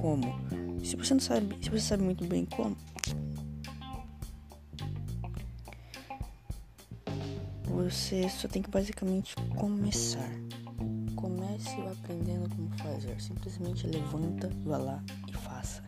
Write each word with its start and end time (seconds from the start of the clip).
como. 0.00 0.24
Se 0.84 0.96
você 0.96 1.14
não 1.14 1.20
sabe, 1.20 1.56
se 1.62 1.70
você 1.70 1.80
sabe 1.80 2.02
muito 2.02 2.24
bem 2.24 2.46
como, 2.46 2.76
você 7.64 8.28
só 8.28 8.48
tem 8.48 8.62
que 8.62 8.70
basicamente 8.70 9.34
começar. 9.56 10.30
Comece 11.14 11.76
aprendendo 11.92 12.48
como 12.48 12.70
fazer. 12.78 13.20
Simplesmente 13.20 13.86
levanta, 13.86 14.50
vá 14.64 14.78
lá 14.78 15.04
e 15.28 15.32
faça. 15.34 15.82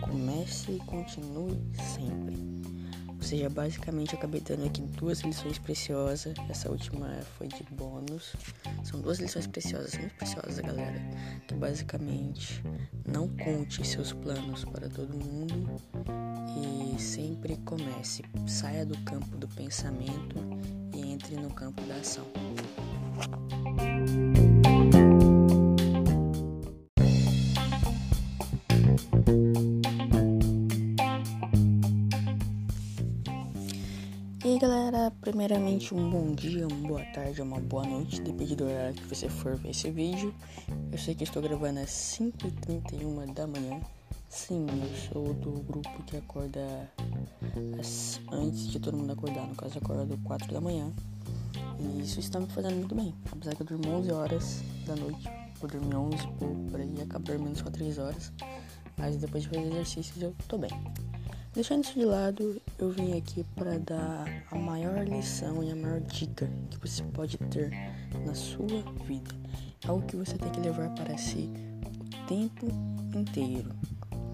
Comece 0.00 0.72
e 0.72 0.78
continue 0.78 1.60
sempre. 1.74 2.36
Ou 3.18 3.24
seja, 3.24 3.50
basicamente 3.50 4.12
eu 4.12 4.18
acabei 4.18 4.40
dando 4.40 4.64
aqui 4.64 4.80
duas 4.80 5.20
lições 5.20 5.58
preciosas. 5.58 6.34
Essa 6.48 6.70
última 6.70 7.18
foi 7.36 7.48
de 7.48 7.64
bônus. 7.70 8.34
São 8.84 9.00
duas 9.00 9.18
lições 9.18 9.46
preciosas, 9.46 9.98
muito 9.98 10.14
preciosas, 10.14 10.58
galera. 10.60 11.00
Que 11.46 11.54
basicamente 11.54 12.62
não 13.06 13.28
conte 13.28 13.84
seus 13.84 14.12
planos 14.12 14.64
para 14.64 14.88
todo 14.88 15.12
mundo 15.12 15.82
e 16.96 17.00
sempre 17.00 17.56
comece. 17.64 18.22
Saia 18.46 18.86
do 18.86 18.96
campo 19.02 19.36
do 19.36 19.48
pensamento 19.48 20.36
e 20.94 21.12
entre 21.12 21.34
no 21.36 21.50
campo 21.50 21.82
da 21.82 21.96
ação. 21.96 22.26
E 34.48 34.52
aí 34.52 34.58
galera, 34.58 35.12
primeiramente 35.20 35.94
um 35.94 36.08
bom 36.08 36.32
dia, 36.34 36.66
uma 36.66 36.88
boa 36.88 37.04
tarde, 37.12 37.42
uma 37.42 37.60
boa 37.60 37.84
noite, 37.84 38.18
depende 38.22 38.56
do 38.56 38.64
horário 38.64 38.94
que 38.94 39.06
você 39.06 39.28
for 39.28 39.54
ver 39.56 39.72
esse 39.72 39.90
vídeo. 39.90 40.34
Eu 40.90 40.96
sei 40.96 41.14
que 41.14 41.22
estou 41.22 41.42
gravando 41.42 41.80
às 41.80 41.90
5h31 41.90 43.34
da 43.34 43.46
manhã. 43.46 43.78
Sim, 44.26 44.64
eu 44.70 45.12
sou 45.12 45.34
do 45.34 45.50
grupo 45.64 46.02
que 46.04 46.16
acorda 46.16 46.90
antes 48.32 48.68
de 48.68 48.80
todo 48.80 48.96
mundo 48.96 49.12
acordar, 49.12 49.46
no 49.46 49.54
caso 49.54 49.76
acorda 49.76 50.16
4 50.24 50.50
da 50.50 50.62
manhã. 50.62 50.90
E 51.78 52.00
isso 52.00 52.18
está 52.18 52.40
me 52.40 52.46
fazendo 52.46 52.76
muito 52.76 52.94
bem, 52.94 53.14
apesar 53.30 53.54
que 53.54 53.60
eu 53.60 53.66
durmo 53.66 53.96
11 53.98 54.12
horas 54.12 54.62
da 54.86 54.96
noite, 54.96 55.28
eu 55.60 55.68
dormi 55.68 55.94
11 55.94 56.16
por 56.70 56.80
aí, 56.80 57.02
acabo 57.02 57.26
dormindo 57.26 57.58
só 57.58 57.68
3 57.68 57.98
horas. 57.98 58.32
Mas 58.96 59.18
depois 59.18 59.42
de 59.42 59.50
fazer 59.50 59.66
exercícios 59.66 60.22
eu 60.22 60.34
tô 60.48 60.56
bem. 60.56 60.70
Deixando 61.58 61.82
isso 61.82 61.98
de 61.98 62.04
lado, 62.04 62.62
eu 62.78 62.88
vim 62.88 63.18
aqui 63.18 63.44
para 63.56 63.80
dar 63.80 64.44
a 64.48 64.54
maior 64.56 65.04
lição 65.04 65.60
e 65.60 65.72
a 65.72 65.74
maior 65.74 66.00
dica 66.02 66.48
que 66.70 66.78
você 66.78 67.02
pode 67.02 67.36
ter 67.36 67.72
na 68.24 68.32
sua 68.32 68.80
vida. 69.04 69.34
Algo 69.84 70.06
que 70.06 70.14
você 70.14 70.38
tem 70.38 70.52
que 70.52 70.60
levar 70.60 70.88
para 70.94 71.18
si 71.18 71.50
o 72.14 72.26
tempo 72.28 72.68
inteiro. 73.12 73.74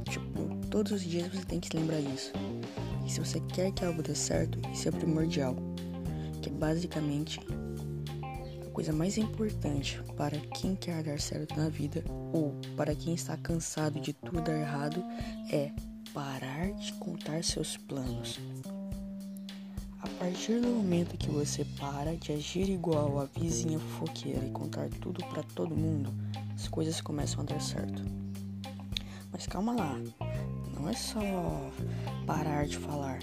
Tipo, 0.04 0.54
todos 0.68 0.92
os 0.92 1.00
dias 1.00 1.28
você 1.28 1.46
tem 1.46 1.60
que 1.60 1.68
se 1.68 1.76
lembrar 1.78 2.02
disso. 2.02 2.30
E 3.06 3.10
se 3.10 3.20
você 3.20 3.40
quer 3.40 3.72
que 3.72 3.86
algo 3.86 4.02
dê 4.02 4.14
certo, 4.14 4.58
isso 4.70 4.86
é 4.86 4.92
primordial. 4.92 5.56
Que 6.42 6.50
é 6.50 6.52
basicamente 6.52 7.40
a 8.66 8.70
coisa 8.70 8.92
mais 8.92 9.16
importante 9.16 9.98
para 10.14 10.38
quem 10.60 10.76
quer 10.76 11.02
dar 11.02 11.18
certo 11.18 11.56
na 11.56 11.70
vida 11.70 12.04
ou 12.34 12.54
para 12.76 12.94
quem 12.94 13.14
está 13.14 13.34
cansado 13.38 13.98
de 13.98 14.12
tudo 14.12 14.42
dar 14.42 14.58
errado 14.58 15.02
é 15.50 15.72
parar 16.14 16.70
de 16.74 16.92
contar 16.92 17.42
seus 17.42 17.76
planos. 17.76 18.38
A 20.00 20.08
partir 20.20 20.60
do 20.60 20.68
momento 20.68 21.18
que 21.18 21.28
você 21.28 21.64
para 21.78 22.16
de 22.16 22.30
agir 22.30 22.70
igual 22.70 23.18
a 23.18 23.24
vizinha 23.24 23.80
fofoqueira 23.80 24.46
e 24.46 24.50
contar 24.50 24.88
tudo 25.00 25.24
para 25.26 25.42
todo 25.42 25.74
mundo, 25.74 26.14
as 26.54 26.68
coisas 26.68 27.00
começam 27.00 27.40
a 27.40 27.44
dar 27.44 27.60
certo. 27.60 28.00
Mas 29.32 29.48
calma 29.48 29.74
lá, 29.74 29.98
não 30.72 30.88
é 30.88 30.92
só 30.92 31.20
parar 32.24 32.64
de 32.68 32.78
falar. 32.78 33.18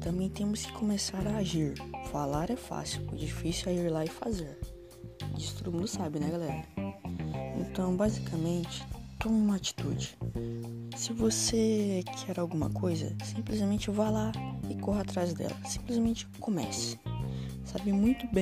Também 0.00 0.28
temos 0.28 0.66
que 0.66 0.72
começar 0.72 1.24
a 1.24 1.36
agir. 1.36 1.74
Falar 2.10 2.50
é 2.50 2.56
fácil, 2.56 3.06
o 3.12 3.14
difícil 3.14 3.70
é 3.70 3.74
ir 3.76 3.88
lá 3.88 4.04
e 4.04 4.08
fazer. 4.08 4.58
Isso 5.38 5.62
todo 5.62 5.70
mundo 5.72 5.86
sabe, 5.86 6.18
né, 6.18 6.28
galera? 6.28 6.64
Então, 7.56 7.96
basicamente, 7.96 8.84
tome 9.20 9.36
uma 9.36 9.56
atitude. 9.56 10.18
Se 11.02 11.12
você 11.12 12.04
quer 12.24 12.38
alguma 12.38 12.70
coisa, 12.70 13.12
simplesmente 13.24 13.90
vá 13.90 14.08
lá 14.08 14.30
e 14.70 14.76
corra 14.76 15.00
atrás 15.00 15.34
dela. 15.34 15.56
Simplesmente 15.66 16.28
comece. 16.38 16.96
Sabe 17.64 17.92
muito 17.92 18.24
bem 18.32 18.40